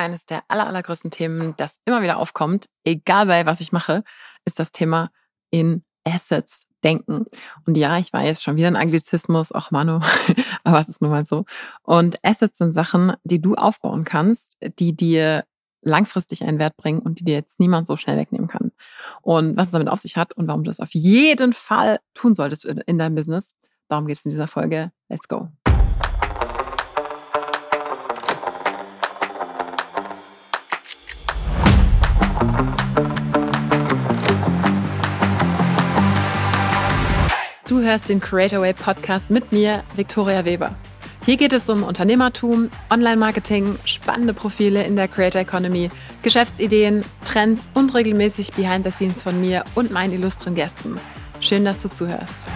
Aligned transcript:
eines 0.00 0.26
der 0.26 0.42
aller, 0.48 0.66
allergrößten 0.66 1.10
Themen, 1.10 1.54
das 1.56 1.80
immer 1.84 2.02
wieder 2.02 2.18
aufkommt, 2.18 2.66
egal 2.84 3.26
bei 3.26 3.46
was 3.46 3.60
ich 3.60 3.72
mache, 3.72 4.02
ist 4.44 4.58
das 4.58 4.72
Thema 4.72 5.10
in 5.50 5.84
Assets 6.04 6.66
denken. 6.82 7.26
Und 7.66 7.76
ja, 7.76 7.98
ich 7.98 8.12
weiß, 8.12 8.42
schon 8.42 8.56
wieder 8.56 8.68
ein 8.68 8.76
Anglizismus, 8.76 9.52
auch 9.52 9.70
Manu, 9.70 10.00
aber 10.64 10.80
es 10.80 10.88
ist 10.88 11.02
nun 11.02 11.10
mal 11.10 11.24
so. 11.24 11.44
Und 11.82 12.18
Assets 12.22 12.58
sind 12.58 12.72
Sachen, 12.72 13.12
die 13.24 13.40
du 13.40 13.54
aufbauen 13.54 14.04
kannst, 14.04 14.56
die 14.78 14.96
dir 14.96 15.44
langfristig 15.82 16.42
einen 16.42 16.58
Wert 16.58 16.76
bringen 16.76 17.00
und 17.00 17.20
die 17.20 17.24
dir 17.24 17.34
jetzt 17.34 17.58
niemand 17.58 17.86
so 17.86 17.96
schnell 17.96 18.16
wegnehmen 18.16 18.48
kann. 18.48 18.72
Und 19.22 19.56
was 19.56 19.66
es 19.66 19.72
damit 19.72 19.88
auf 19.88 20.00
sich 20.00 20.16
hat 20.16 20.32
und 20.34 20.46
warum 20.46 20.64
du 20.64 20.68
das 20.68 20.80
auf 20.80 20.92
jeden 20.92 21.52
Fall 21.52 22.00
tun 22.14 22.34
solltest 22.34 22.64
in 22.64 22.98
deinem 22.98 23.14
Business, 23.14 23.54
darum 23.88 24.06
geht 24.06 24.18
es 24.18 24.24
in 24.24 24.30
dieser 24.30 24.46
Folge. 24.46 24.92
Let's 25.08 25.28
go. 25.28 25.48
Du 37.80 37.86
hörst 37.86 38.10
den 38.10 38.20
Creator 38.20 38.60
Way 38.60 38.74
Podcast 38.74 39.30
mit 39.30 39.52
mir, 39.52 39.82
Victoria 39.96 40.44
Weber. 40.44 40.76
Hier 41.24 41.38
geht 41.38 41.54
es 41.54 41.66
um 41.70 41.82
Unternehmertum, 41.82 42.68
Online-Marketing, 42.90 43.78
spannende 43.86 44.34
Profile 44.34 44.84
in 44.84 44.96
der 44.96 45.08
Creator 45.08 45.40
Economy, 45.40 45.90
Geschäftsideen, 46.20 47.02
Trends 47.24 47.68
und 47.72 47.94
regelmäßig 47.94 48.52
Behind 48.52 48.84
the 48.84 48.90
Scenes 48.90 49.22
von 49.22 49.40
mir 49.40 49.64
und 49.76 49.90
meinen 49.90 50.12
illustren 50.12 50.54
Gästen. 50.54 51.00
Schön, 51.40 51.64
dass 51.64 51.80
du 51.80 51.88
zuhörst. 51.88 52.48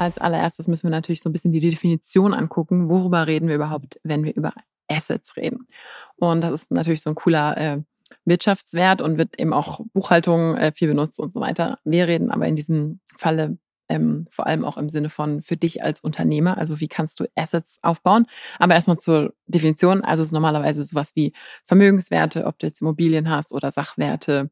Als 0.00 0.18
allererstes 0.18 0.66
müssen 0.66 0.88
wir 0.88 0.90
natürlich 0.90 1.22
so 1.22 1.28
ein 1.28 1.32
bisschen 1.32 1.52
die 1.52 1.60
Definition 1.60 2.34
angucken. 2.34 2.88
Worüber 2.88 3.28
reden 3.28 3.46
wir 3.46 3.54
überhaupt, 3.54 4.00
wenn 4.02 4.24
wir 4.24 4.34
über 4.34 4.54
Assets 4.88 5.36
reden? 5.36 5.68
Und 6.16 6.40
das 6.40 6.50
ist 6.50 6.72
natürlich 6.72 7.00
so 7.00 7.10
ein 7.10 7.14
cooler 7.14 7.56
äh, 7.56 7.82
Wirtschaftswert 8.24 9.02
und 9.02 9.18
wird 9.18 9.38
eben 9.38 9.52
auch 9.52 9.80
Buchhaltung 9.92 10.56
äh, 10.56 10.72
viel 10.72 10.88
benutzt 10.88 11.20
und 11.20 11.32
so 11.32 11.40
weiter. 11.40 11.78
Wir 11.84 12.08
reden 12.08 12.30
aber 12.30 12.46
in 12.46 12.56
diesem 12.56 13.00
Falle 13.16 13.58
ähm, 13.88 14.26
vor 14.30 14.46
allem 14.46 14.64
auch 14.64 14.78
im 14.78 14.88
Sinne 14.88 15.10
von 15.10 15.42
für 15.42 15.56
dich 15.56 15.82
als 15.82 16.00
Unternehmer, 16.00 16.56
also 16.56 16.80
wie 16.80 16.88
kannst 16.88 17.20
du 17.20 17.26
Assets 17.34 17.78
aufbauen. 17.82 18.26
Aber 18.58 18.74
erstmal 18.74 18.98
zur 18.98 19.34
Definition, 19.46 20.02
also 20.02 20.22
es 20.22 20.28
ist 20.28 20.32
normalerweise 20.32 20.84
sowas 20.84 21.12
wie 21.14 21.32
Vermögenswerte, 21.64 22.46
ob 22.46 22.58
du 22.58 22.66
jetzt 22.66 22.80
Immobilien 22.80 23.28
hast 23.28 23.52
oder 23.52 23.70
Sachwerte, 23.70 24.50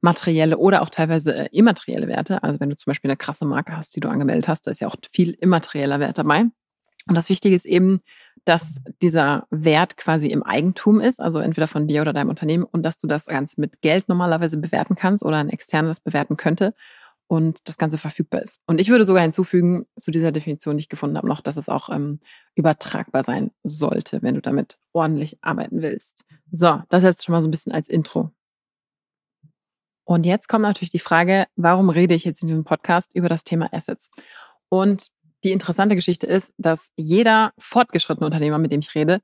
materielle 0.00 0.58
oder 0.58 0.82
auch 0.82 0.90
teilweise 0.90 1.34
äh, 1.34 1.48
immaterielle 1.50 2.06
Werte. 2.06 2.42
Also 2.42 2.60
wenn 2.60 2.70
du 2.70 2.76
zum 2.76 2.90
Beispiel 2.90 3.10
eine 3.10 3.16
krasse 3.16 3.44
Marke 3.44 3.76
hast, 3.76 3.96
die 3.96 4.00
du 4.00 4.08
angemeldet 4.08 4.48
hast, 4.48 4.66
da 4.66 4.70
ist 4.70 4.80
ja 4.80 4.88
auch 4.88 4.96
viel 5.12 5.32
immaterieller 5.32 5.98
Wert 5.98 6.18
dabei. 6.18 6.46
Und 7.08 7.14
das 7.14 7.28
Wichtige 7.28 7.56
ist 7.56 7.64
eben, 7.64 8.00
dass 8.44 8.80
dieser 9.02 9.46
Wert 9.50 9.96
quasi 9.96 10.28
im 10.28 10.42
Eigentum 10.42 11.00
ist, 11.00 11.20
also 11.20 11.38
entweder 11.38 11.66
von 11.66 11.86
dir 11.86 12.02
oder 12.02 12.12
deinem 12.12 12.30
Unternehmen, 12.30 12.64
und 12.64 12.82
dass 12.82 12.98
du 12.98 13.06
das 13.06 13.26
Ganze 13.26 13.60
mit 13.60 13.80
Geld 13.82 14.08
normalerweise 14.08 14.58
bewerten 14.58 14.94
kannst 14.94 15.24
oder 15.24 15.38
ein 15.38 15.50
externes 15.50 16.00
bewerten 16.00 16.36
könnte 16.36 16.74
und 17.26 17.68
das 17.68 17.76
Ganze 17.76 17.98
verfügbar 17.98 18.42
ist. 18.42 18.60
Und 18.66 18.80
ich 18.80 18.88
würde 18.88 19.04
sogar 19.04 19.22
hinzufügen 19.22 19.86
zu 19.96 20.10
dieser 20.10 20.32
Definition, 20.32 20.76
die 20.76 20.82
ich 20.82 20.88
gefunden 20.88 21.16
habe, 21.16 21.28
noch, 21.28 21.40
dass 21.40 21.56
es 21.56 21.68
auch 21.68 21.90
ähm, 21.90 22.20
übertragbar 22.54 23.22
sein 23.22 23.50
sollte, 23.64 24.22
wenn 24.22 24.34
du 24.34 24.40
damit 24.40 24.78
ordentlich 24.92 25.38
arbeiten 25.42 25.82
willst. 25.82 26.24
So, 26.50 26.80
das 26.88 27.04
jetzt 27.04 27.24
schon 27.24 27.34
mal 27.34 27.42
so 27.42 27.48
ein 27.48 27.52
bisschen 27.52 27.72
als 27.72 27.88
Intro. 27.88 28.32
Und 30.04 30.24
jetzt 30.24 30.48
kommt 30.48 30.62
natürlich 30.62 30.90
die 30.90 30.98
Frage, 30.98 31.46
warum 31.54 31.90
rede 31.90 32.14
ich 32.14 32.24
jetzt 32.24 32.40
in 32.40 32.48
diesem 32.48 32.64
Podcast 32.64 33.14
über 33.14 33.28
das 33.28 33.44
Thema 33.44 33.68
Assets? 33.74 34.10
Und 34.70 35.08
die 35.44 35.52
interessante 35.52 35.94
Geschichte 35.94 36.26
ist, 36.26 36.52
dass 36.58 36.88
jeder 36.96 37.52
fortgeschrittene 37.58 38.26
Unternehmer, 38.26 38.58
mit 38.58 38.72
dem 38.72 38.80
ich 38.80 38.94
rede, 38.94 39.20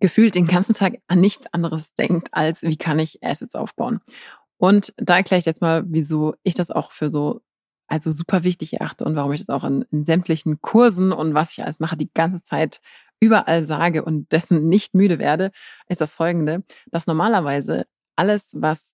gefühlt 0.00 0.34
den 0.34 0.46
ganzen 0.46 0.74
Tag 0.74 0.98
an 1.08 1.20
nichts 1.20 1.46
anderes 1.52 1.94
denkt, 1.94 2.28
als 2.32 2.62
wie 2.62 2.76
kann 2.76 2.98
ich 2.98 3.22
Assets 3.22 3.54
aufbauen. 3.54 4.00
Und 4.56 4.92
da 4.96 5.16
erkläre 5.16 5.38
ich 5.40 5.46
jetzt 5.46 5.60
mal, 5.60 5.84
wieso 5.86 6.34
ich 6.42 6.54
das 6.54 6.70
auch 6.70 6.92
für 6.92 7.10
so 7.10 7.40
also 7.88 8.12
super 8.12 8.44
wichtig 8.44 8.74
erachte 8.74 9.04
und 9.04 9.16
warum 9.16 9.32
ich 9.32 9.40
das 9.40 9.48
auch 9.48 9.64
in, 9.64 9.84
in 9.90 10.04
sämtlichen 10.04 10.60
Kursen 10.60 11.10
und 11.10 11.34
was 11.34 11.52
ich 11.52 11.64
alles 11.64 11.80
mache, 11.80 11.96
die 11.96 12.10
ganze 12.12 12.42
Zeit 12.42 12.80
überall 13.18 13.62
sage 13.62 14.04
und 14.04 14.30
dessen 14.30 14.68
nicht 14.68 14.94
müde 14.94 15.18
werde, 15.18 15.50
ist 15.88 16.00
das 16.00 16.14
folgende, 16.14 16.62
dass 16.90 17.06
normalerweise 17.06 17.86
alles, 18.14 18.52
was 18.54 18.92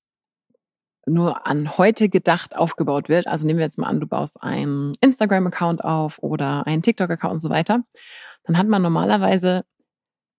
nur 1.07 1.47
an 1.47 1.77
heute 1.77 2.09
gedacht 2.09 2.57
aufgebaut 2.57 3.09
wird. 3.09 3.27
Also 3.27 3.47
nehmen 3.47 3.59
wir 3.59 3.67
jetzt 3.67 3.79
mal 3.79 3.89
an, 3.89 4.01
du 4.01 4.07
baust 4.07 4.43
einen 4.43 4.95
Instagram-Account 5.01 5.85
auf 5.85 6.19
oder 6.21 6.67
einen 6.67 6.83
TikTok-Account 6.83 7.35
und 7.35 7.39
so 7.39 7.51
weiter. 7.51 7.83
Dann 8.45 8.59
hat 8.59 8.69
man 8.69 8.83
normalerweise 8.83 9.65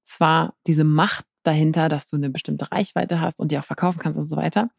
zwar 0.04 0.54
diese 0.68 0.84
Macht 0.84 1.26
dahinter, 1.44 1.90
dass 1.90 2.08
du 2.08 2.16
eine 2.16 2.30
bestimmte 2.30 2.72
Reichweite 2.72 3.22
hast 3.22 3.40
und 3.40 3.52
die 3.52 3.58
auch 3.58 3.64
verkaufen 3.64 4.00
kannst 4.00 4.18
und 4.18 4.26
so 4.26 4.36
weiter. 4.36 4.70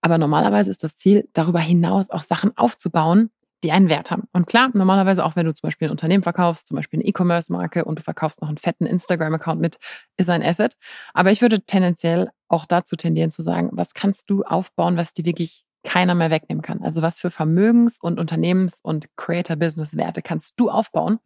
Aber 0.00 0.18
normalerweise 0.18 0.70
ist 0.70 0.84
das 0.84 0.96
Ziel, 0.96 1.28
darüber 1.32 1.60
hinaus 1.60 2.10
auch 2.10 2.22
Sachen 2.22 2.56
aufzubauen, 2.56 3.30
die 3.64 3.72
einen 3.72 3.88
Wert 3.88 4.10
haben. 4.10 4.24
Und 4.32 4.46
klar, 4.46 4.70
normalerweise 4.72 5.24
auch 5.24 5.36
wenn 5.36 5.46
du 5.46 5.52
zum 5.52 5.66
Beispiel 5.66 5.88
ein 5.88 5.92
Unternehmen 5.92 6.22
verkaufst, 6.22 6.68
zum 6.68 6.76
Beispiel 6.76 7.00
eine 7.00 7.08
E-Commerce-Marke 7.08 7.84
und 7.84 7.98
du 7.98 8.02
verkaufst 8.02 8.40
noch 8.40 8.48
einen 8.48 8.58
fetten 8.58 8.86
Instagram-Account 8.86 9.60
mit, 9.60 9.78
ist 10.16 10.30
ein 10.30 10.42
Asset. 10.42 10.76
Aber 11.12 11.32
ich 11.32 11.42
würde 11.42 11.60
tendenziell 11.62 12.30
auch 12.48 12.66
dazu 12.66 12.96
tendieren 12.96 13.30
zu 13.30 13.42
sagen, 13.42 13.70
was 13.72 13.94
kannst 13.94 14.30
du 14.30 14.44
aufbauen, 14.44 14.96
was 14.96 15.12
dir 15.12 15.24
wirklich 15.24 15.64
keiner 15.84 16.14
mehr 16.14 16.30
wegnehmen 16.30 16.62
kann. 16.62 16.82
Also 16.82 17.02
was 17.02 17.18
für 17.18 17.30
Vermögens- 17.30 17.98
und 18.00 18.18
Unternehmens- 18.20 18.80
und 18.82 19.06
Creator-Business-Werte 19.16 20.22
kannst 20.22 20.54
du 20.56 20.70
aufbauen, 20.70 21.18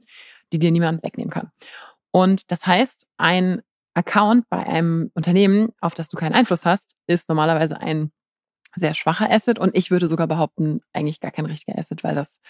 die 0.53 0.59
dir 0.59 0.71
niemand 0.71 1.03
wegnehmen 1.03 1.31
kann. 1.31 1.51
Und 2.11 2.51
das 2.51 2.67
heißt, 2.67 3.07
ein 3.17 3.63
Account 3.95 4.49
bei 4.49 4.65
einem 4.67 5.11
Unternehmen, 5.15 5.71
auf 5.81 5.95
das 5.95 6.09
du 6.09 6.17
keinen 6.17 6.35
Einfluss 6.35 6.65
hast, 6.65 6.97
ist 7.07 7.29
normalerweise 7.29 7.79
ein 7.81 8.13
sehr 8.75 8.95
schwacher 8.95 9.31
Asset 9.31 9.59
und 9.59 9.77
ich 9.77 9.91
würde 9.91 10.07
sogar 10.07 10.27
behaupten, 10.27 10.81
eigentlich 10.93 11.21
gar 11.21 11.31
kein 11.31 11.47
richtiger 11.47 11.79
Asset, 11.79 12.03
weil 12.05 12.15
das 12.15 12.41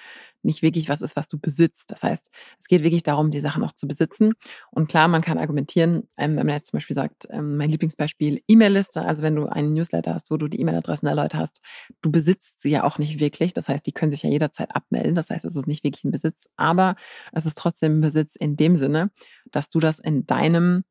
nicht 0.43 0.63
wirklich 0.63 0.89
was 0.89 1.03
ist, 1.03 1.17
was 1.17 1.29
du 1.29 1.39
besitzt. 1.39 1.91
Das 1.91 2.03
heißt, 2.03 2.31
es 2.61 2.69
geht 2.69 2.83
wirklich 2.83 3.03
darum, 3.03 3.31
die 3.31 3.41
Sachen 3.41 3.65
auch 3.65 3.73
zu 3.73 3.89
besitzen. 3.89 4.35
Und 4.71 4.89
klar, 4.89 5.09
man 5.09 5.23
kann 5.23 5.39
argumentieren, 5.39 6.09
ähm, 6.17 6.37
wenn 6.37 6.47
man 6.47 6.55
jetzt 6.55 6.69
zum 6.69 6.77
Beispiel 6.77 6.95
sagt, 6.95 7.27
ähm, 7.31 7.57
mein 7.57 7.71
Lieblingsbeispiel 7.71 8.43
E-Mail-Liste, 8.47 9.03
also 9.03 9.23
wenn 9.23 9.37
du 9.37 9.47
einen 9.47 9.75
Newsletter 9.75 10.15
hast, 10.15 10.31
wo 10.31 10.37
du 10.37 10.49
die 10.49 10.61
E-Mail-Adressen 10.61 11.07
der 11.07 11.15
Leute 11.15 11.39
hast, 11.39 11.61
du 12.03 12.11
besitzt 12.11 12.63
sie 12.63 12.71
ja 12.71 12.85
auch 12.85 12.99
nicht 12.99 13.21
wirklich. 13.21 13.53
Das 13.53 13.69
heißt, 13.69 13.85
die 13.87 13.93
können 13.93 14.11
sich 14.11 14.23
ja 14.23 14.31
jederzeit 14.31 14.75
abmelden. 14.75 15.15
Das 15.15 15.31
heißt, 15.31 15.45
es 15.45 15.57
ist 15.57 15.67
nicht 15.67 15.85
wirklich 15.85 16.05
ein 16.05 16.13
Besitz, 16.13 16.47
aber 16.57 16.97
es 17.33 17.47
ist 17.47 17.59
trotzdem 17.59 17.99
ein 17.99 18.01
Besitz 18.01 18.37
in 18.37 18.57
dem 18.57 18.77
Sinne, 18.77 19.11
dass 19.51 19.69
du 19.71 19.81
das 19.81 19.99
in 19.99 20.27
deinem 20.27 20.85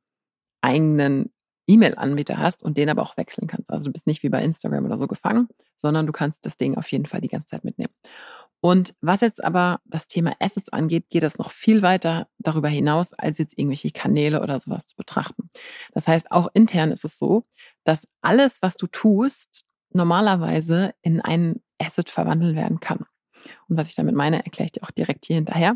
eigenen 0.61 1.31
E-Mail-Anbieter 1.67 2.37
hast 2.37 2.63
und 2.63 2.77
den 2.77 2.89
aber 2.89 3.01
auch 3.01 3.17
wechseln 3.17 3.47
kannst. 3.47 3.69
Also 3.69 3.85
du 3.85 3.91
bist 3.91 4.07
nicht 4.07 4.23
wie 4.23 4.29
bei 4.29 4.43
Instagram 4.43 4.85
oder 4.85 4.97
so 4.97 5.07
gefangen, 5.07 5.47
sondern 5.77 6.05
du 6.05 6.11
kannst 6.11 6.45
das 6.45 6.57
Ding 6.57 6.77
auf 6.77 6.91
jeden 6.91 7.05
Fall 7.05 7.21
die 7.21 7.27
ganze 7.27 7.47
Zeit 7.47 7.63
mitnehmen. 7.63 7.93
Und 8.61 8.93
was 9.01 9.21
jetzt 9.21 9.43
aber 9.43 9.79
das 9.85 10.07
Thema 10.07 10.35
Assets 10.39 10.69
angeht, 10.69 11.09
geht 11.09 11.23
das 11.23 11.39
noch 11.39 11.51
viel 11.51 11.81
weiter 11.81 12.27
darüber 12.37 12.69
hinaus, 12.69 13.13
als 13.13 13.39
jetzt 13.39 13.57
irgendwelche 13.57 13.91
Kanäle 13.91 14.41
oder 14.41 14.59
sowas 14.59 14.85
zu 14.85 14.95
betrachten. 14.95 15.49
Das 15.93 16.07
heißt, 16.07 16.31
auch 16.31 16.47
intern 16.53 16.91
ist 16.91 17.03
es 17.03 17.17
so, 17.17 17.43
dass 17.83 18.07
alles, 18.21 18.61
was 18.61 18.75
du 18.75 18.85
tust, 18.85 19.65
normalerweise 19.93 20.93
in 21.01 21.21
ein 21.21 21.61
Asset 21.79 22.09
verwandeln 22.09 22.55
werden 22.55 22.79
kann. 22.79 23.05
Und 23.67 23.77
was 23.77 23.89
ich 23.89 23.95
damit 23.95 24.15
meine, 24.15 24.45
erkläre 24.45 24.67
ich 24.67 24.71
dir 24.73 24.83
auch 24.83 24.91
direkt 24.91 25.25
hier 25.25 25.37
hinterher. 25.37 25.75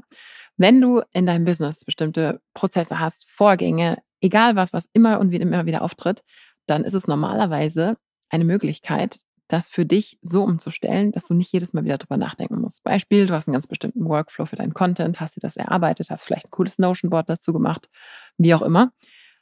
Wenn 0.57 0.79
du 0.79 1.02
in 1.12 1.25
deinem 1.25 1.44
Business 1.44 1.84
bestimmte 1.84 2.40
Prozesse 2.53 3.00
hast, 3.00 3.28
Vorgänge, 3.28 3.97
egal 4.25 4.56
was, 4.56 4.74
was 4.74 4.90
immer 4.94 5.19
und 5.19 5.31
immer 5.34 5.66
wieder 5.66 5.81
auftritt, 5.81 6.24
dann 6.66 6.84
ist 6.84 6.94
es 6.94 7.08
normalerweise 7.08 7.97
eine 8.30 8.44
Möglichkeit, 8.44 9.18
das 9.47 9.69
für 9.69 9.86
dich 9.86 10.18
so 10.22 10.44
umzustellen, 10.44 11.12
dass 11.12 11.28
du 11.28 11.36
nicht 11.36 11.53
jedes 11.53 11.74
Mal 11.74 11.84
wieder 11.84 12.00
drüber 12.00 12.18
nachdenken 12.18 12.59
musst. 12.59 12.84
Beispiel, 12.84 13.28
du 13.28 13.34
hast 13.35 13.47
einen 13.47 13.53
ganz 13.53 13.68
bestimmten 13.68 14.03
Workflow 14.06 14.46
für 14.46 14.56
deinen 14.56 14.74
Content, 14.74 15.19
hast 15.19 15.35
dir 15.35 15.41
das 15.41 15.56
erarbeitet, 15.56 16.09
hast 16.09 16.25
vielleicht 16.25 16.47
ein 16.47 16.52
cooles 16.52 16.80
Notion-Board 16.80 17.30
dazu 17.30 17.53
gemacht, 17.53 17.88
wie 18.38 18.56
auch 18.56 18.64
immer. 18.64 18.91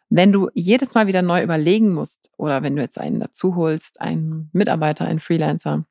Wenn 0.09 0.33
du 0.33 0.49
jedes 0.53 0.93
Mal 0.93 1.07
wieder 1.07 1.21
neu 1.21 1.41
überlegen 1.41 1.93
musst 1.93 2.29
oder 2.37 2.61
wenn 2.61 2.75
du 2.75 2.81
jetzt 2.81 2.99
einen 2.99 3.21
dazu 3.21 3.55
holst, 3.55 4.01
einen 4.01 4.49
Mitarbeiter, 4.51 5.05
einen 5.05 5.21
Freelancer, 5.21 5.85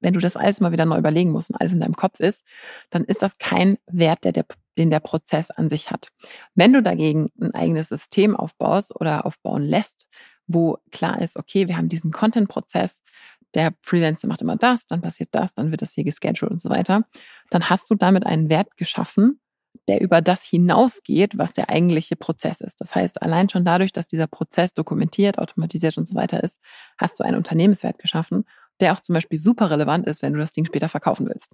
wenn 0.00 0.14
du 0.14 0.20
das 0.20 0.36
alles 0.36 0.60
mal 0.60 0.72
wieder 0.72 0.84
neu 0.84 0.98
überlegen 0.98 1.32
musst 1.32 1.50
und 1.50 1.56
alles 1.60 1.72
in 1.72 1.80
deinem 1.80 1.96
Kopf 1.96 2.20
ist, 2.20 2.44
dann 2.90 3.04
ist 3.04 3.22
das 3.22 3.38
kein 3.38 3.78
Wert, 3.90 4.24
der, 4.24 4.32
der, 4.32 4.46
den 4.78 4.90
der 4.90 5.00
Prozess 5.00 5.50
an 5.50 5.68
sich 5.68 5.90
hat. 5.90 6.08
Wenn 6.54 6.72
du 6.72 6.82
dagegen 6.82 7.30
ein 7.40 7.54
eigenes 7.54 7.88
System 7.88 8.36
aufbaust 8.36 8.94
oder 8.98 9.26
aufbauen 9.26 9.62
lässt, 9.62 10.06
wo 10.46 10.78
klar 10.90 11.20
ist, 11.20 11.36
okay, 11.36 11.68
wir 11.68 11.76
haben 11.76 11.88
diesen 11.88 12.10
Content-Prozess, 12.10 13.02
der 13.54 13.74
Freelancer 13.82 14.28
macht 14.28 14.40
immer 14.40 14.56
das, 14.56 14.86
dann 14.86 15.02
passiert 15.02 15.28
das, 15.32 15.54
dann 15.54 15.70
wird 15.70 15.82
das 15.82 15.92
hier 15.92 16.04
gescheduled 16.04 16.50
und 16.50 16.60
so 16.60 16.70
weiter, 16.70 17.04
dann 17.50 17.68
hast 17.68 17.90
du 17.90 17.94
damit 17.94 18.26
einen 18.26 18.48
Wert 18.48 18.76
geschaffen, 18.76 19.40
der 19.88 20.00
über 20.00 20.20
das 20.20 20.42
hinausgeht, 20.44 21.38
was 21.38 21.52
der 21.52 21.68
eigentliche 21.68 22.16
Prozess 22.16 22.60
ist. 22.60 22.80
Das 22.80 22.94
heißt, 22.94 23.20
allein 23.22 23.48
schon 23.48 23.64
dadurch, 23.64 23.92
dass 23.92 24.06
dieser 24.06 24.26
Prozess 24.26 24.74
dokumentiert, 24.74 25.38
automatisiert 25.38 25.98
und 25.98 26.06
so 26.06 26.14
weiter 26.14 26.42
ist, 26.42 26.60
hast 26.98 27.18
du 27.18 27.24
einen 27.24 27.36
Unternehmenswert 27.36 27.98
geschaffen 27.98 28.44
der 28.82 28.92
auch 28.92 29.00
zum 29.00 29.14
Beispiel 29.14 29.38
super 29.38 29.70
relevant 29.70 30.06
ist, 30.06 30.20
wenn 30.22 30.32
du 30.32 30.38
das 30.38 30.52
Ding 30.52 30.64
später 30.64 30.88
verkaufen 30.88 31.26
willst. 31.28 31.50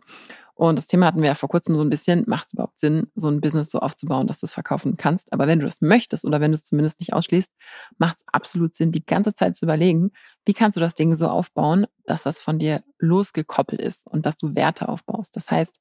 Und 0.54 0.76
das 0.76 0.88
Thema 0.88 1.06
hatten 1.06 1.20
wir 1.20 1.28
ja 1.28 1.34
vor 1.36 1.48
kurzem 1.48 1.76
so 1.76 1.82
ein 1.82 1.90
bisschen, 1.90 2.24
macht 2.26 2.48
es 2.48 2.54
überhaupt 2.54 2.80
Sinn, 2.80 3.12
so 3.14 3.28
ein 3.28 3.40
Business 3.40 3.70
so 3.70 3.78
aufzubauen, 3.78 4.26
dass 4.26 4.38
du 4.38 4.46
es 4.46 4.52
verkaufen 4.52 4.96
kannst. 4.96 5.32
Aber 5.32 5.46
wenn 5.46 5.60
du 5.60 5.66
das 5.66 5.80
möchtest 5.80 6.24
oder 6.24 6.40
wenn 6.40 6.50
du 6.50 6.56
es 6.56 6.64
zumindest 6.64 6.98
nicht 6.98 7.12
ausschließt, 7.12 7.52
macht 7.98 8.16
es 8.16 8.24
absolut 8.32 8.74
Sinn, 8.74 8.90
die 8.90 9.06
ganze 9.06 9.34
Zeit 9.34 9.54
zu 9.54 9.66
überlegen, 9.66 10.10
wie 10.44 10.54
kannst 10.54 10.76
du 10.76 10.80
das 10.80 10.96
Ding 10.96 11.14
so 11.14 11.28
aufbauen, 11.28 11.86
dass 12.06 12.24
das 12.24 12.40
von 12.40 12.58
dir 12.58 12.82
losgekoppelt 12.98 13.80
ist 13.80 14.06
und 14.06 14.26
dass 14.26 14.36
du 14.36 14.56
Werte 14.56 14.88
aufbaust. 14.88 15.36
Das 15.36 15.48
heißt, 15.50 15.78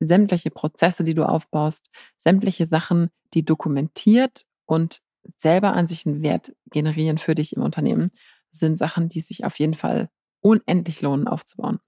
sämtliche 0.00 0.50
Prozesse, 0.50 1.02
die 1.02 1.14
du 1.14 1.24
aufbaust, 1.26 1.88
sämtliche 2.18 2.66
Sachen, 2.66 3.08
die 3.32 3.44
dokumentiert 3.44 4.42
und 4.66 4.98
selber 5.38 5.72
an 5.72 5.86
sich 5.86 6.04
einen 6.04 6.22
Wert 6.22 6.52
generieren 6.70 7.18
für 7.18 7.34
dich 7.34 7.54
im 7.56 7.62
Unternehmen, 7.62 8.10
sind 8.50 8.76
Sachen, 8.76 9.08
die 9.08 9.20
sich 9.20 9.44
auf 9.44 9.58
jeden 9.58 9.74
Fall 9.74 10.10
unendlich 10.40 11.02
lohnen 11.02 11.28
aufzubauen. 11.28 11.78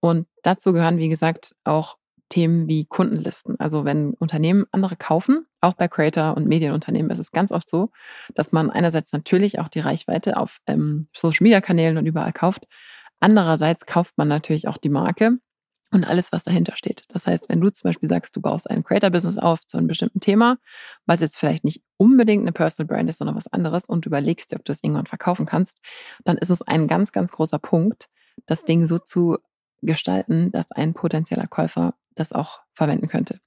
Und 0.00 0.26
dazu 0.42 0.72
gehören, 0.72 0.98
wie 0.98 1.08
gesagt, 1.08 1.54
auch 1.64 1.96
Themen 2.30 2.68
wie 2.68 2.86
Kundenlisten. 2.86 3.58
Also 3.58 3.84
wenn 3.84 4.14
Unternehmen 4.14 4.64
andere 4.70 4.96
kaufen, 4.96 5.46
auch 5.60 5.74
bei 5.74 5.88
Creator 5.88 6.36
und 6.36 6.46
Medienunternehmen 6.46 7.10
ist 7.10 7.18
es 7.18 7.32
ganz 7.32 7.52
oft 7.52 7.68
so, 7.68 7.90
dass 8.34 8.52
man 8.52 8.70
einerseits 8.70 9.12
natürlich 9.12 9.58
auch 9.58 9.68
die 9.68 9.80
Reichweite 9.80 10.36
auf 10.36 10.58
ähm, 10.66 11.08
Social-Media-Kanälen 11.14 11.98
und 11.98 12.06
überall 12.06 12.32
kauft. 12.32 12.66
Andererseits 13.18 13.84
kauft 13.84 14.16
man 14.16 14.28
natürlich 14.28 14.68
auch 14.68 14.78
die 14.78 14.88
Marke 14.88 15.38
und 15.92 16.04
alles, 16.04 16.32
was 16.32 16.44
dahinter 16.44 16.76
steht. 16.76 17.04
Das 17.08 17.26
heißt, 17.26 17.48
wenn 17.48 17.60
du 17.60 17.70
zum 17.70 17.88
Beispiel 17.88 18.08
sagst, 18.08 18.36
du 18.36 18.40
baust 18.40 18.70
ein 18.70 18.84
Creator-Business 18.84 19.38
auf 19.38 19.66
zu 19.66 19.76
einem 19.76 19.88
bestimmten 19.88 20.20
Thema, 20.20 20.58
was 21.06 21.20
jetzt 21.20 21.38
vielleicht 21.38 21.64
nicht 21.64 21.82
unbedingt 21.96 22.42
eine 22.42 22.52
Personal 22.52 22.86
Brand 22.86 23.08
ist, 23.10 23.18
sondern 23.18 23.36
was 23.36 23.48
anderes 23.48 23.88
und 23.88 24.06
überlegst 24.06 24.52
dir, 24.52 24.56
ob 24.56 24.64
du 24.64 24.72
das 24.72 24.82
irgendwann 24.82 25.06
verkaufen 25.06 25.46
kannst, 25.46 25.80
dann 26.24 26.38
ist 26.38 26.50
es 26.50 26.62
ein 26.62 26.86
ganz, 26.86 27.12
ganz 27.12 27.32
großer 27.32 27.58
Punkt, 27.58 28.08
das 28.46 28.64
Ding 28.64 28.86
so 28.86 28.98
zu 28.98 29.38
gestalten, 29.82 30.52
dass 30.52 30.70
ein 30.72 30.94
potenzieller 30.94 31.46
Käufer 31.46 31.94
das 32.14 32.32
auch 32.32 32.60
verwenden 32.74 33.08
könnte. 33.08 33.40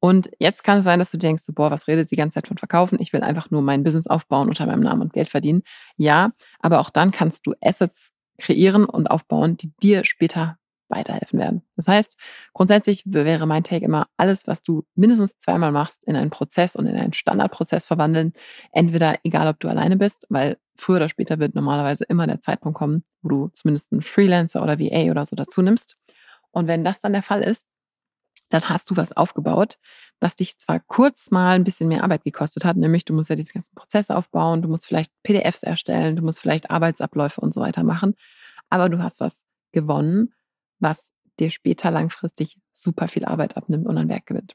Und 0.00 0.30
jetzt 0.38 0.62
kann 0.62 0.78
es 0.78 0.84
sein, 0.84 1.00
dass 1.00 1.10
du 1.10 1.18
denkst, 1.18 1.42
boah, 1.48 1.70
was 1.70 1.88
redet 1.88 2.10
die 2.10 2.16
ganze 2.16 2.36
Zeit 2.36 2.46
von 2.46 2.58
Verkaufen? 2.58 3.00
Ich 3.00 3.12
will 3.12 3.22
einfach 3.22 3.50
nur 3.50 3.62
mein 3.62 3.82
Business 3.82 4.06
aufbauen 4.06 4.48
unter 4.48 4.66
meinem 4.66 4.80
Namen 4.80 5.02
und 5.02 5.12
Geld 5.12 5.28
verdienen. 5.28 5.62
Ja, 5.96 6.30
aber 6.60 6.78
auch 6.78 6.90
dann 6.90 7.10
kannst 7.10 7.46
du 7.46 7.54
Assets 7.60 8.12
kreieren 8.38 8.84
und 8.84 9.10
aufbauen, 9.10 9.56
die 9.56 9.72
dir 9.82 10.04
später 10.04 10.58
weiterhelfen 10.88 11.38
werden. 11.38 11.62
Das 11.76 11.88
heißt, 11.88 12.16
grundsätzlich 12.52 13.02
wäre 13.06 13.46
mein 13.46 13.64
Take 13.64 13.84
immer, 13.84 14.08
alles, 14.16 14.46
was 14.46 14.62
du 14.62 14.84
mindestens 14.94 15.38
zweimal 15.38 15.72
machst, 15.72 16.02
in 16.04 16.16
einen 16.16 16.30
Prozess 16.30 16.76
und 16.76 16.86
in 16.86 16.96
einen 16.96 17.12
Standardprozess 17.12 17.86
verwandeln. 17.86 18.32
Entweder 18.72 19.16
egal, 19.24 19.48
ob 19.48 19.60
du 19.60 19.68
alleine 19.68 19.96
bist, 19.96 20.26
weil 20.28 20.58
früher 20.76 20.96
oder 20.96 21.08
später 21.08 21.38
wird 21.38 21.54
normalerweise 21.54 22.04
immer 22.04 22.26
der 22.26 22.40
Zeitpunkt 22.40 22.78
kommen, 22.78 23.04
wo 23.22 23.28
du 23.28 23.48
zumindest 23.54 23.92
einen 23.92 24.02
Freelancer 24.02 24.62
oder 24.62 24.78
VA 24.78 25.10
oder 25.10 25.26
so 25.26 25.36
dazu 25.36 25.62
nimmst. 25.62 25.96
Und 26.50 26.66
wenn 26.66 26.84
das 26.84 27.00
dann 27.00 27.12
der 27.12 27.22
Fall 27.22 27.42
ist, 27.42 27.66
dann 28.48 28.68
hast 28.68 28.90
du 28.90 28.96
was 28.96 29.12
aufgebaut, 29.12 29.78
was 30.20 30.34
dich 30.34 30.58
zwar 30.58 30.80
kurz 30.80 31.30
mal 31.30 31.56
ein 31.56 31.64
bisschen 31.64 31.88
mehr 31.88 32.02
Arbeit 32.02 32.24
gekostet 32.24 32.64
hat, 32.64 32.76
nämlich 32.76 33.04
du 33.04 33.12
musst 33.12 33.28
ja 33.28 33.36
diese 33.36 33.52
ganzen 33.52 33.74
Prozesse 33.74 34.16
aufbauen, 34.16 34.62
du 34.62 34.68
musst 34.68 34.86
vielleicht 34.86 35.12
PDFs 35.22 35.62
erstellen, 35.62 36.16
du 36.16 36.22
musst 36.22 36.40
vielleicht 36.40 36.70
Arbeitsabläufe 36.70 37.40
und 37.40 37.52
so 37.52 37.60
weiter 37.60 37.84
machen, 37.84 38.14
aber 38.70 38.88
du 38.88 39.02
hast 39.02 39.20
was 39.20 39.44
gewonnen, 39.72 40.32
was 40.80 41.10
dir 41.38 41.50
später 41.50 41.90
langfristig 41.90 42.58
super 42.72 43.08
viel 43.08 43.24
Arbeit 43.24 43.56
abnimmt 43.56 43.86
und 43.86 43.98
an 43.98 44.08
Werk 44.08 44.26
gewinnt. 44.26 44.54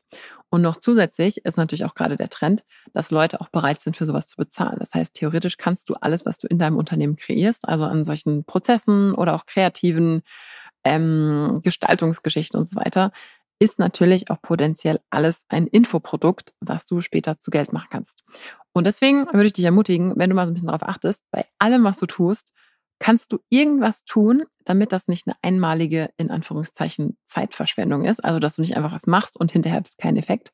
Und 0.50 0.62
noch 0.62 0.78
zusätzlich 0.78 1.46
ist 1.46 1.58
natürlich 1.58 1.86
auch 1.86 1.96
gerade 1.96 2.16
der 2.16 2.30
Trend, 2.30 2.64
dass 2.94 3.12
Leute 3.12 3.42
auch 3.42 3.50
bereit 3.50 3.82
sind, 3.82 3.96
für 3.96 4.06
sowas 4.06 4.28
zu 4.28 4.38
bezahlen. 4.38 4.78
Das 4.80 4.94
heißt, 4.94 5.14
theoretisch 5.14 5.58
kannst 5.58 5.90
du 5.90 5.96
alles, 5.96 6.26
was 6.26 6.38
du 6.38 6.48
in 6.48 6.60
deinem 6.60 6.78
Unternehmen 6.78 7.16
kreierst, 7.16 7.68
also 7.68 7.86
an 7.86 8.06
solchen 8.06 8.44
Prozessen 8.46 9.14
oder 9.14 9.36
auch 9.36 9.46
kreativen 9.46 10.24
ähm, 10.84 11.62
Gestaltungsgeschichten 11.64 12.60
und 12.60 12.68
so 12.68 12.76
weiter, 12.76 13.12
ist 13.60 13.80
natürlich 13.80 14.30
auch 14.30 14.42
potenziell 14.42 15.00
alles 15.10 15.46
ein 15.48 15.68
Infoprodukt, 15.68 16.54
was 16.60 16.86
du 16.86 17.02
später 17.02 17.38
zu 17.38 17.50
Geld 17.50 17.72
machen 17.72 17.88
kannst. 17.90 18.24
Und 18.74 18.86
deswegen 18.86 19.26
würde 19.28 19.46
ich 19.46 19.54
dich 19.54 19.66
ermutigen, 19.66 20.14
wenn 20.16 20.30
du 20.30 20.36
mal 20.36 20.46
so 20.46 20.52
ein 20.52 20.54
bisschen 20.54 20.68
darauf 20.68 20.84
achtest, 20.84 21.24
bei 21.32 21.46
allem, 21.60 21.84
was 21.84 22.00
du 22.00 22.06
tust, 22.06 22.52
kannst 23.00 23.32
du 23.32 23.40
irgendwas 23.50 24.04
tun, 24.06 24.44
damit 24.66 24.92
das 24.92 25.08
nicht 25.08 25.28
eine 25.28 25.36
einmalige, 25.42 26.10
in 26.18 26.32
Anführungszeichen, 26.32 27.18
Zeitverschwendung 27.26 28.06
ist. 28.06 28.24
Also, 28.24 28.40
dass 28.40 28.56
du 28.56 28.62
nicht 28.62 28.78
einfach 28.78 28.94
was 28.94 29.08
machst 29.08 29.38
und 29.38 29.52
hinterher 29.52 29.82
es 29.84 29.98
keinen 29.98 30.18
Effekt, 30.18 30.52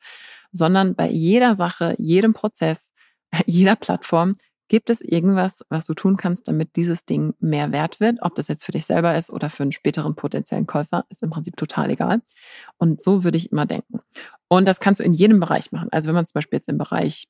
sondern 0.52 0.96
bei 0.96 1.10
jeder 1.10 1.56
Sache, 1.56 1.96
jedem 1.98 2.34
Prozess, 2.34 2.92
jeder 3.46 3.76
Plattform 3.76 4.38
gibt 4.70 4.90
es 4.92 5.02
irgendwas, 5.02 5.66
was 5.70 5.88
du 5.88 5.96
tun 5.96 6.16
kannst, 6.16 6.48
damit 6.48 6.76
dieses 6.76 7.04
Ding 7.04 7.34
mehr 7.40 7.72
wert 7.72 8.00
wird. 8.00 8.20
Ob 8.22 8.36
das 8.36 8.48
jetzt 8.48 8.64
für 8.64 8.72
dich 8.72 8.86
selber 8.86 9.18
ist 9.18 9.32
oder 9.32 9.50
für 9.50 9.64
einen 9.64 9.72
späteren 9.72 10.16
potenziellen 10.16 10.68
Käufer, 10.68 11.06
ist 11.10 11.24
im 11.24 11.32
Prinzip 11.32 11.58
total 11.58 11.90
egal. 11.90 12.22
Und 12.78 13.02
so 13.02 13.24
würde 13.24 13.38
ich 13.38 13.52
immer 13.52 13.66
denken. 13.66 14.00
Und 14.48 14.68
das 14.68 14.80
kannst 14.80 15.00
du 15.00 15.04
in 15.04 15.14
jedem 15.14 15.40
Bereich 15.40 15.72
machen. 15.72 15.90
Also 15.92 16.08
wenn 16.08 16.16
man 16.16 16.26
zum 16.26 16.36
Beispiel 16.36 16.58
jetzt 16.58 16.70
im 16.70 16.78
Bereich 16.78 17.28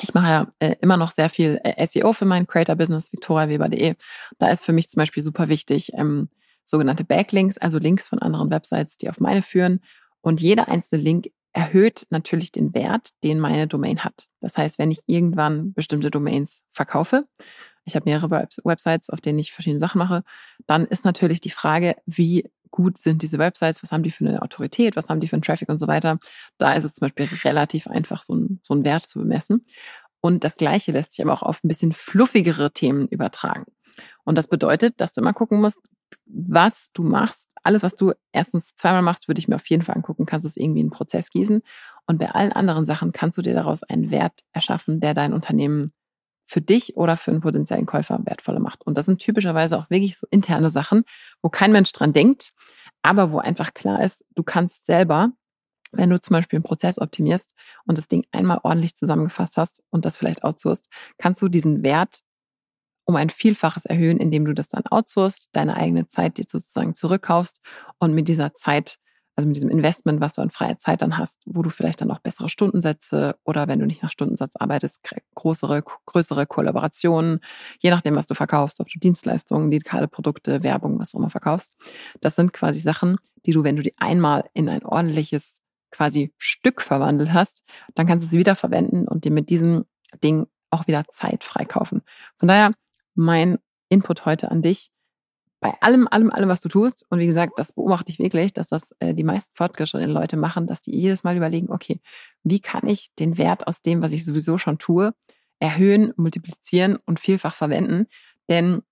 ich 0.00 0.14
mache 0.14 0.26
ja 0.26 0.52
äh, 0.58 0.76
immer 0.80 0.96
noch 0.96 1.10
sehr 1.10 1.28
viel 1.28 1.60
äh, 1.62 1.86
SEO 1.86 2.12
für 2.12 2.24
mein 2.24 2.46
Creator-Business, 2.46 3.12
victoriaweber.de. 3.12 3.94
Da 4.38 4.48
ist 4.48 4.64
für 4.64 4.72
mich 4.72 4.90
zum 4.90 5.00
Beispiel 5.00 5.22
super 5.22 5.48
wichtig, 5.48 5.92
ähm, 5.94 6.28
sogenannte 6.64 7.04
Backlinks, 7.04 7.58
also 7.58 7.78
Links 7.78 8.08
von 8.08 8.18
anderen 8.18 8.50
Websites, 8.50 8.96
die 8.96 9.08
auf 9.08 9.20
meine 9.20 9.42
führen. 9.42 9.80
Und 10.20 10.40
jeder 10.40 10.68
einzelne 10.68 11.02
Link 11.02 11.28
erhöht 11.52 12.06
natürlich 12.10 12.50
den 12.50 12.74
Wert, 12.74 13.10
den 13.22 13.38
meine 13.38 13.68
Domain 13.68 14.02
hat. 14.02 14.26
Das 14.40 14.58
heißt, 14.58 14.78
wenn 14.78 14.90
ich 14.90 15.00
irgendwann 15.06 15.72
bestimmte 15.72 16.10
Domains 16.10 16.62
verkaufe, 16.70 17.26
ich 17.84 17.94
habe 17.94 18.08
mehrere 18.08 18.48
Websites, 18.64 19.10
auf 19.10 19.20
denen 19.20 19.38
ich 19.38 19.52
verschiedene 19.52 19.78
Sachen 19.78 19.98
mache, 19.98 20.24
dann 20.66 20.86
ist 20.86 21.04
natürlich 21.04 21.40
die 21.40 21.50
Frage, 21.50 21.96
wie 22.06 22.50
gut 22.74 22.98
sind 22.98 23.22
diese 23.22 23.38
Websites, 23.38 23.84
was 23.84 23.92
haben 23.92 24.02
die 24.02 24.10
für 24.10 24.26
eine 24.26 24.42
Autorität, 24.42 24.96
was 24.96 25.08
haben 25.08 25.20
die 25.20 25.28
für 25.28 25.36
einen 25.36 25.42
Traffic 25.42 25.68
und 25.68 25.78
so 25.78 25.86
weiter. 25.86 26.18
Da 26.58 26.74
ist 26.74 26.82
es 26.82 26.94
zum 26.94 27.06
Beispiel 27.06 27.28
relativ 27.44 27.86
einfach, 27.86 28.24
so, 28.24 28.34
ein, 28.34 28.58
so 28.64 28.74
einen 28.74 28.84
Wert 28.84 29.06
zu 29.06 29.20
bemessen. 29.20 29.64
Und 30.20 30.42
das 30.42 30.56
Gleiche 30.56 30.90
lässt 30.90 31.12
sich 31.12 31.24
aber 31.24 31.32
auch 31.32 31.44
auf 31.44 31.62
ein 31.62 31.68
bisschen 31.68 31.92
fluffigere 31.92 32.72
Themen 32.72 33.06
übertragen. 33.06 33.66
Und 34.24 34.36
das 34.36 34.48
bedeutet, 34.48 35.00
dass 35.00 35.12
du 35.12 35.20
immer 35.20 35.34
gucken 35.34 35.60
musst, 35.60 35.78
was 36.26 36.90
du 36.94 37.04
machst. 37.04 37.48
Alles, 37.62 37.84
was 37.84 37.94
du 37.94 38.12
erstens 38.32 38.74
zweimal 38.74 39.02
machst, 39.02 39.28
würde 39.28 39.38
ich 39.38 39.46
mir 39.46 39.54
auf 39.54 39.70
jeden 39.70 39.84
Fall 39.84 39.94
angucken, 39.94 40.26
kannst 40.26 40.44
du 40.44 40.48
es 40.48 40.56
irgendwie 40.56 40.80
in 40.80 40.86
einen 40.86 40.90
Prozess 40.90 41.30
gießen. 41.30 41.62
Und 42.06 42.18
bei 42.18 42.30
allen 42.30 42.52
anderen 42.52 42.86
Sachen 42.86 43.12
kannst 43.12 43.38
du 43.38 43.42
dir 43.42 43.54
daraus 43.54 43.84
einen 43.84 44.10
Wert 44.10 44.40
erschaffen, 44.52 44.98
der 44.98 45.14
dein 45.14 45.32
Unternehmen 45.32 45.92
für 46.44 46.60
dich 46.60 46.96
oder 46.96 47.16
für 47.16 47.30
einen 47.30 47.40
potenziellen 47.40 47.86
Käufer 47.86 48.20
wertvoller 48.24 48.60
macht. 48.60 48.86
Und 48.86 48.98
das 48.98 49.06
sind 49.06 49.18
typischerweise 49.20 49.78
auch 49.78 49.90
wirklich 49.90 50.16
so 50.16 50.26
interne 50.30 50.70
Sachen, 50.70 51.04
wo 51.42 51.48
kein 51.48 51.72
Mensch 51.72 51.92
dran 51.92 52.12
denkt, 52.12 52.50
aber 53.02 53.32
wo 53.32 53.38
einfach 53.38 53.74
klar 53.74 54.02
ist, 54.02 54.24
du 54.34 54.42
kannst 54.42 54.86
selber, 54.86 55.30
wenn 55.92 56.10
du 56.10 56.20
zum 56.20 56.34
Beispiel 56.34 56.58
einen 56.58 56.64
Prozess 56.64 56.98
optimierst 56.98 57.52
und 57.86 57.98
das 57.98 58.08
Ding 58.08 58.26
einmal 58.32 58.60
ordentlich 58.62 58.96
zusammengefasst 58.96 59.56
hast 59.56 59.82
und 59.90 60.04
das 60.04 60.16
vielleicht 60.16 60.44
outsourcest, 60.44 60.90
kannst 61.18 61.40
du 61.40 61.48
diesen 61.48 61.82
Wert 61.82 62.20
um 63.06 63.16
ein 63.16 63.30
Vielfaches 63.30 63.84
erhöhen, 63.84 64.18
indem 64.18 64.44
du 64.44 64.54
das 64.54 64.68
dann 64.68 64.86
outsourcest, 64.86 65.50
deine 65.52 65.76
eigene 65.76 66.06
Zeit 66.06 66.38
dir 66.38 66.44
sozusagen 66.48 66.94
zurückkaufst 66.94 67.60
und 67.98 68.14
mit 68.14 68.28
dieser 68.28 68.54
Zeit 68.54 68.96
also 69.36 69.46
mit 69.48 69.56
diesem 69.56 69.70
Investment, 69.70 70.20
was 70.20 70.34
du 70.34 70.42
an 70.42 70.50
freier 70.50 70.78
Zeit 70.78 71.02
dann 71.02 71.18
hast, 71.18 71.42
wo 71.46 71.62
du 71.62 71.70
vielleicht 71.70 72.00
dann 72.00 72.10
auch 72.10 72.20
bessere 72.20 72.48
Stundensätze 72.48 73.36
oder 73.44 73.66
wenn 73.66 73.80
du 73.80 73.86
nicht 73.86 74.02
nach 74.02 74.10
Stundensatz 74.10 74.56
arbeitest, 74.56 75.00
größere, 75.34 75.82
größere 76.06 76.46
Kollaborationen, 76.46 77.40
je 77.80 77.90
nachdem, 77.90 78.14
was 78.14 78.26
du 78.26 78.34
verkaufst, 78.34 78.80
ob 78.80 78.88
du 78.88 78.98
Dienstleistungen, 78.98 79.70
digitale 79.70 80.08
Produkte, 80.08 80.62
Werbung, 80.62 80.98
was 80.98 81.14
auch 81.14 81.18
immer 81.18 81.30
verkaufst. 81.30 81.72
Das 82.20 82.36
sind 82.36 82.52
quasi 82.52 82.80
Sachen, 82.80 83.16
die 83.46 83.52
du, 83.52 83.64
wenn 83.64 83.76
du 83.76 83.82
die 83.82 83.98
einmal 83.98 84.44
in 84.54 84.68
ein 84.68 84.84
ordentliches 84.84 85.60
quasi 85.90 86.32
Stück 86.38 86.80
verwandelt 86.82 87.32
hast, 87.32 87.62
dann 87.94 88.06
kannst 88.06 88.24
du 88.24 88.28
sie 88.28 88.38
wieder 88.38 88.56
verwenden 88.56 89.06
und 89.06 89.24
dir 89.24 89.30
mit 89.30 89.50
diesem 89.50 89.84
Ding 90.22 90.46
auch 90.70 90.86
wieder 90.86 91.04
Zeit 91.08 91.44
freikaufen. 91.44 92.02
Von 92.38 92.48
daher 92.48 92.72
mein 93.14 93.58
Input 93.88 94.26
heute 94.26 94.50
an 94.50 94.62
dich 94.62 94.90
bei 95.64 95.74
allem, 95.80 96.06
allem, 96.10 96.30
allem, 96.30 96.50
was 96.50 96.60
du 96.60 96.68
tust, 96.68 97.06
und 97.08 97.20
wie 97.20 97.26
gesagt, 97.26 97.54
das 97.56 97.72
beobachte 97.72 98.12
ich 98.12 98.18
wirklich, 98.18 98.52
dass 98.52 98.68
das 98.68 98.94
äh, 98.98 99.14
die 99.14 99.24
meisten 99.24 99.50
fortgeschrittenen 99.54 100.12
Leute 100.12 100.36
machen, 100.36 100.66
dass 100.66 100.82
die 100.82 100.94
jedes 100.94 101.24
Mal 101.24 101.38
überlegen, 101.38 101.70
okay, 101.70 102.02
wie 102.42 102.60
kann 102.60 102.86
ich 102.86 103.14
den 103.18 103.38
Wert 103.38 103.66
aus 103.66 103.80
dem, 103.80 104.02
was 104.02 104.12
ich 104.12 104.26
sowieso 104.26 104.58
schon 104.58 104.76
tue, 104.76 105.14
erhöhen, 105.60 106.12
multiplizieren 106.18 106.98
und 107.06 107.18
vielfach 107.18 107.54
verwenden? 107.54 108.08
Denn 108.50 108.82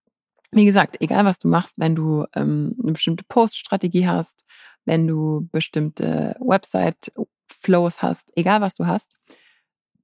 wie 0.50 0.64
gesagt, 0.64 0.96
egal 1.00 1.26
was 1.26 1.38
du 1.38 1.46
machst, 1.46 1.74
wenn 1.76 1.94
du 1.94 2.24
ähm, 2.34 2.74
eine 2.82 2.92
bestimmte 2.92 3.24
Post-Strategie 3.28 4.08
hast, 4.08 4.42
wenn 4.86 5.06
du 5.06 5.50
bestimmte 5.52 6.36
Website-Flows 6.40 8.00
hast, 8.00 8.32
egal 8.34 8.62
was 8.62 8.76
du 8.76 8.86
hast, 8.86 9.18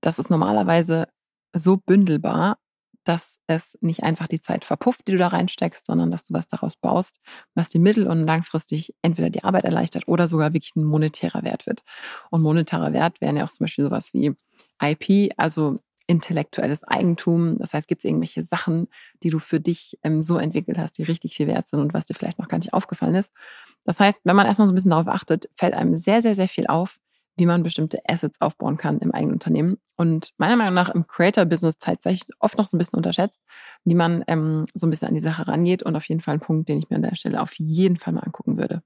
das 0.02 0.18
ist 0.18 0.28
normalerweise 0.28 1.08
so 1.54 1.78
bündelbar 1.78 2.58
dass 3.08 3.38
es 3.46 3.78
nicht 3.80 4.02
einfach 4.02 4.28
die 4.28 4.40
Zeit 4.40 4.66
verpufft, 4.66 5.08
die 5.08 5.12
du 5.12 5.18
da 5.18 5.28
reinsteckst, 5.28 5.86
sondern 5.86 6.10
dass 6.10 6.26
du 6.26 6.34
was 6.34 6.46
daraus 6.46 6.76
baust, 6.76 7.20
was 7.54 7.70
dir 7.70 7.80
mittel- 7.80 8.06
und 8.06 8.26
langfristig 8.26 8.94
entweder 9.00 9.30
die 9.30 9.44
Arbeit 9.44 9.64
erleichtert 9.64 10.06
oder 10.08 10.28
sogar 10.28 10.52
wirklich 10.52 10.76
ein 10.76 10.84
monetärer 10.84 11.42
Wert 11.42 11.66
wird. 11.66 11.84
Und 12.30 12.42
monetärer 12.42 12.92
Wert 12.92 13.22
wären 13.22 13.38
ja 13.38 13.44
auch 13.44 13.50
zum 13.50 13.64
Beispiel 13.64 13.84
sowas 13.84 14.12
wie 14.12 14.34
IP, 14.82 15.32
also 15.38 15.78
intellektuelles 16.06 16.84
Eigentum? 16.84 17.56
Das 17.58 17.72
heißt, 17.72 17.88
gibt 17.88 18.00
es 18.00 18.04
irgendwelche 18.04 18.42
Sachen, 18.42 18.88
die 19.22 19.30
du 19.30 19.38
für 19.38 19.58
dich 19.58 19.98
ähm, 20.02 20.22
so 20.22 20.36
entwickelt 20.36 20.76
hast, 20.76 20.98
die 20.98 21.04
richtig 21.04 21.34
viel 21.34 21.46
wert 21.46 21.66
sind 21.66 21.80
und 21.80 21.94
was 21.94 22.04
dir 22.04 22.14
vielleicht 22.14 22.38
noch 22.38 22.48
gar 22.48 22.58
nicht 22.58 22.74
aufgefallen 22.74 23.14
ist? 23.14 23.32
Das 23.84 24.00
heißt, 24.00 24.20
wenn 24.24 24.36
man 24.36 24.46
erstmal 24.46 24.66
so 24.66 24.72
ein 24.72 24.74
bisschen 24.74 24.90
darauf 24.90 25.08
achtet, 25.08 25.48
fällt 25.56 25.72
einem 25.72 25.96
sehr, 25.96 26.20
sehr, 26.20 26.34
sehr 26.34 26.48
viel 26.48 26.66
auf, 26.66 26.98
wie 27.38 27.46
man 27.46 27.62
bestimmte 27.62 28.00
Assets 28.06 28.40
aufbauen 28.40 28.76
kann 28.76 28.98
im 28.98 29.12
eigenen 29.12 29.34
Unternehmen. 29.34 29.78
Und 29.96 30.32
meiner 30.36 30.56
Meinung 30.56 30.74
nach 30.74 30.90
im 30.90 31.06
Creator-Business 31.06 31.78
tatsächlich 31.78 32.28
oft 32.40 32.58
noch 32.58 32.68
so 32.68 32.76
ein 32.76 32.78
bisschen 32.78 32.96
unterschätzt, 32.96 33.40
wie 33.84 33.94
man 33.94 34.24
ähm, 34.26 34.66
so 34.74 34.86
ein 34.86 34.90
bisschen 34.90 35.08
an 35.08 35.14
die 35.14 35.20
Sache 35.20 35.48
rangeht 35.48 35.82
und 35.82 35.96
auf 35.96 36.08
jeden 36.08 36.20
Fall 36.20 36.34
ein 36.34 36.40
Punkt, 36.40 36.68
den 36.68 36.78
ich 36.78 36.90
mir 36.90 36.96
an 36.96 37.02
der 37.02 37.16
Stelle 37.16 37.40
auf 37.40 37.54
jeden 37.54 37.96
Fall 37.96 38.12
mal 38.12 38.20
angucken 38.20 38.58
würde. 38.58 38.82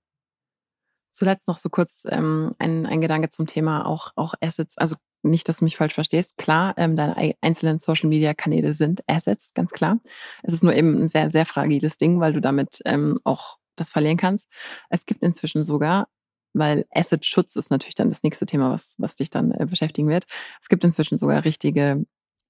Zuletzt 1.10 1.48
noch 1.48 1.58
so 1.58 1.68
kurz 1.68 2.06
ähm, 2.08 2.52
ein, 2.58 2.86
ein 2.86 3.00
Gedanke 3.00 3.28
zum 3.28 3.46
Thema 3.46 3.86
auch, 3.86 4.12
auch 4.16 4.34
Assets. 4.40 4.78
Also 4.78 4.96
nicht, 5.22 5.48
dass 5.48 5.58
du 5.58 5.64
mich 5.64 5.76
falsch 5.76 5.94
verstehst. 5.94 6.36
Klar, 6.36 6.74
ähm, 6.78 6.96
deine 6.96 7.34
einzelnen 7.40 7.78
Social-Media-Kanäle 7.78 8.74
sind 8.74 9.02
Assets, 9.06 9.52
ganz 9.54 9.72
klar. 9.72 10.00
Es 10.42 10.54
ist 10.54 10.62
nur 10.62 10.74
eben 10.74 11.02
ein 11.02 11.08
sehr, 11.08 11.30
sehr 11.30 11.46
fragiles 11.46 11.98
Ding, 11.98 12.20
weil 12.20 12.32
du 12.32 12.40
damit 12.40 12.80
ähm, 12.86 13.18
auch 13.24 13.58
das 13.76 13.90
verlieren 13.90 14.16
kannst. 14.16 14.48
Es 14.90 15.06
gibt 15.06 15.22
inzwischen 15.22 15.64
sogar 15.64 16.08
weil 16.52 16.84
Asset-Schutz 16.90 17.56
ist 17.56 17.70
natürlich 17.70 17.94
dann 17.94 18.08
das 18.08 18.22
nächste 18.22 18.46
Thema, 18.46 18.70
was, 18.70 18.96
was 18.98 19.16
dich 19.16 19.30
dann 19.30 19.52
äh, 19.52 19.66
beschäftigen 19.66 20.08
wird. 20.08 20.24
Es 20.60 20.68
gibt 20.68 20.84
inzwischen 20.84 21.18
sogar 21.18 21.44
richtige 21.44 22.04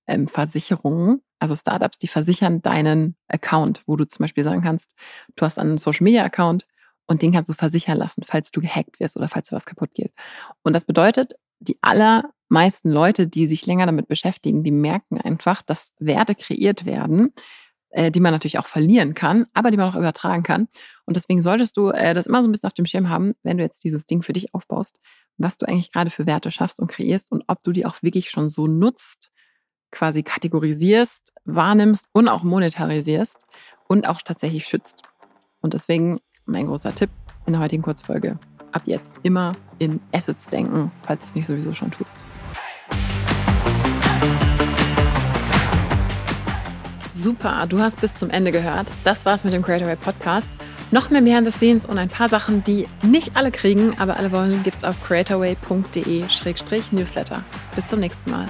ähm, 0.06 0.28
Versicherungen, 0.28 1.22
also 1.38 1.56
Startups, 1.56 1.98
die 1.98 2.08
versichern 2.08 2.62
deinen 2.62 3.16
Account, 3.28 3.82
wo 3.86 3.96
du 3.96 4.06
zum 4.06 4.24
Beispiel 4.24 4.44
sagen 4.44 4.62
kannst, 4.62 4.94
du 5.36 5.44
hast 5.44 5.58
einen 5.58 5.78
Social-Media-Account 5.78 6.66
und 7.06 7.22
den 7.22 7.32
kannst 7.32 7.50
du 7.50 7.54
versichern 7.54 7.98
lassen, 7.98 8.22
falls 8.24 8.50
du 8.50 8.60
gehackt 8.60 9.00
wirst 9.00 9.16
oder 9.16 9.28
falls 9.28 9.52
was 9.52 9.66
kaputt 9.66 9.90
geht. 9.94 10.12
Und 10.62 10.72
das 10.72 10.84
bedeutet, 10.84 11.34
die 11.60 11.78
allermeisten 11.80 12.90
Leute, 12.90 13.26
die 13.26 13.46
sich 13.46 13.66
länger 13.66 13.86
damit 13.86 14.08
beschäftigen, 14.08 14.64
die 14.64 14.70
merken 14.70 15.20
einfach, 15.20 15.62
dass 15.62 15.92
Werte 15.98 16.34
kreiert 16.34 16.84
werden, 16.84 17.32
die 17.94 18.20
man 18.20 18.32
natürlich 18.32 18.58
auch 18.58 18.66
verlieren 18.66 19.14
kann, 19.14 19.46
aber 19.54 19.70
die 19.70 19.76
man 19.76 19.88
auch 19.88 19.96
übertragen 19.96 20.42
kann. 20.42 20.68
Und 21.04 21.16
deswegen 21.16 21.42
solltest 21.42 21.76
du 21.76 21.90
äh, 21.90 22.14
das 22.14 22.26
immer 22.26 22.42
so 22.42 22.48
ein 22.48 22.52
bisschen 22.52 22.68
auf 22.68 22.74
dem 22.74 22.86
Schirm 22.86 23.08
haben, 23.08 23.34
wenn 23.42 23.58
du 23.58 23.62
jetzt 23.62 23.84
dieses 23.84 24.06
Ding 24.06 24.22
für 24.22 24.32
dich 24.32 24.54
aufbaust, 24.54 24.98
was 25.38 25.58
du 25.58 25.66
eigentlich 25.66 25.92
gerade 25.92 26.10
für 26.10 26.26
Werte 26.26 26.50
schaffst 26.50 26.80
und 26.80 26.90
kreierst 26.90 27.30
und 27.32 27.44
ob 27.46 27.62
du 27.62 27.72
die 27.72 27.86
auch 27.86 28.02
wirklich 28.02 28.30
schon 28.30 28.48
so 28.48 28.66
nutzt, 28.66 29.30
quasi 29.90 30.22
kategorisierst, 30.22 31.32
wahrnimmst 31.44 32.08
und 32.12 32.28
auch 32.28 32.42
monetarisierst 32.42 33.44
und 33.88 34.08
auch 34.08 34.22
tatsächlich 34.22 34.66
schützt. 34.66 35.02
Und 35.60 35.74
deswegen 35.74 36.18
mein 36.46 36.66
großer 36.66 36.94
Tipp 36.94 37.10
in 37.46 37.52
der 37.52 37.62
heutigen 37.62 37.82
Kurzfolge. 37.82 38.38
Ab 38.72 38.82
jetzt 38.86 39.16
immer 39.22 39.52
in 39.78 40.00
Assets 40.12 40.46
denken, 40.46 40.90
falls 41.02 41.22
du 41.22 41.28
es 41.28 41.34
nicht 41.34 41.46
sowieso 41.46 41.74
schon 41.74 41.90
tust. 41.90 42.24
Super, 47.22 47.66
du 47.68 47.78
hast 47.78 48.00
bis 48.00 48.16
zum 48.16 48.30
Ende 48.30 48.50
gehört. 48.50 48.90
Das 49.04 49.24
war's 49.24 49.44
mit 49.44 49.52
dem 49.52 49.62
Creatorway 49.62 49.94
Podcast. 49.94 50.50
Noch 50.90 51.10
mehr 51.10 51.22
Behind 51.22 51.46
the 51.46 51.52
Scenes 51.56 51.86
und 51.86 51.96
ein 51.96 52.08
paar 52.08 52.28
Sachen, 52.28 52.64
die 52.64 52.88
nicht 53.04 53.36
alle 53.36 53.52
kriegen, 53.52 53.96
aber 54.00 54.16
alle 54.16 54.32
wollen, 54.32 54.64
gibt's 54.64 54.82
auf 54.82 54.96
creatorway.de-newsletter. 55.06 57.44
Bis 57.76 57.86
zum 57.86 58.00
nächsten 58.00 58.28
Mal. 58.28 58.48